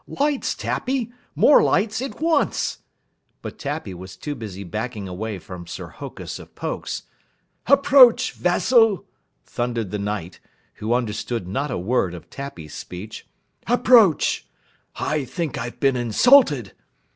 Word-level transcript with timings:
"Lights, 0.07 0.55
Tappy! 0.55 1.13
More 1.35 1.61
lights, 1.61 2.01
at 2.01 2.19
once!" 2.19 2.79
But 3.43 3.59
Tappy 3.59 3.93
was 3.93 4.17
too 4.17 4.33
busy 4.33 4.63
backing 4.63 5.07
away 5.07 5.37
from 5.37 5.67
Sir 5.67 5.89
Hokus 5.89 6.39
of 6.39 6.55
Pokes. 6.55 7.03
"Approach, 7.67 8.31
vassal!" 8.33 9.05
thundered 9.45 9.91
the 9.91 9.99
Knight, 9.99 10.39
who 10.77 10.95
under 10.95 11.13
stood 11.13 11.47
not 11.47 11.69
a 11.69 11.77
word 11.77 12.15
of 12.15 12.31
Tappy's 12.31 12.73
speech. 12.73 13.27
"Approach! 13.67 14.47
I 14.95 15.23
think 15.23 15.59
I've 15.59 15.79
been 15.79 15.95
insulted!" 15.95 16.73